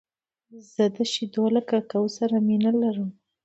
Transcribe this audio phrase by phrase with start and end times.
[0.71, 3.09] زه د شیدو له ککو سره مینه لرم.